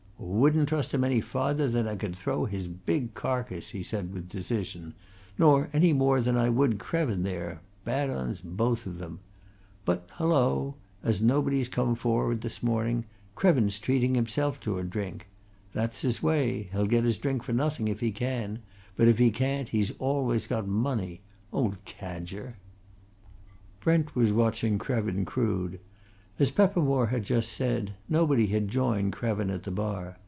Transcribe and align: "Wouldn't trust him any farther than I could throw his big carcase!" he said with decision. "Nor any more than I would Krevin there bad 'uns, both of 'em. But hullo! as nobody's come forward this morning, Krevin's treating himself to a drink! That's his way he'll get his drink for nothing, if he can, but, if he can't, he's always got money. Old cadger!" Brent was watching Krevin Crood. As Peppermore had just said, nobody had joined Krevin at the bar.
"Wouldn't 0.23 0.69
trust 0.69 0.93
him 0.93 1.03
any 1.03 1.19
farther 1.19 1.67
than 1.67 1.87
I 1.87 1.95
could 1.95 2.15
throw 2.15 2.45
his 2.45 2.67
big 2.67 3.15
carcase!" 3.15 3.71
he 3.71 3.81
said 3.83 4.13
with 4.13 4.29
decision. 4.29 4.93
"Nor 5.37 5.69
any 5.73 5.93
more 5.93 6.21
than 6.21 6.37
I 6.37 6.47
would 6.47 6.77
Krevin 6.79 7.23
there 7.23 7.61
bad 7.85 8.09
'uns, 8.11 8.39
both 8.41 8.85
of 8.85 9.01
'em. 9.01 9.19
But 9.83 10.09
hullo! 10.17 10.75
as 11.03 11.21
nobody's 11.23 11.67
come 11.69 11.95
forward 11.95 12.41
this 12.41 12.61
morning, 12.61 13.05
Krevin's 13.35 13.79
treating 13.79 14.13
himself 14.13 14.59
to 14.61 14.77
a 14.77 14.83
drink! 14.83 15.27
That's 15.73 16.01
his 16.01 16.21
way 16.21 16.69
he'll 16.71 16.85
get 16.87 17.03
his 17.03 17.17
drink 17.17 17.41
for 17.41 17.53
nothing, 17.53 17.87
if 17.87 17.99
he 17.99 18.11
can, 18.11 18.59
but, 18.95 19.07
if 19.07 19.17
he 19.17 19.31
can't, 19.31 19.69
he's 19.69 19.91
always 19.97 20.45
got 20.47 20.67
money. 20.67 21.21
Old 21.51 21.83
cadger!" 21.83 22.57
Brent 23.79 24.15
was 24.15 24.31
watching 24.31 24.77
Krevin 24.77 25.25
Crood. 25.25 25.79
As 26.39 26.49
Peppermore 26.49 27.07
had 27.07 27.23
just 27.23 27.51
said, 27.53 27.93
nobody 28.09 28.47
had 28.47 28.67
joined 28.67 29.13
Krevin 29.13 29.51
at 29.53 29.61
the 29.61 29.69
bar. 29.69 30.17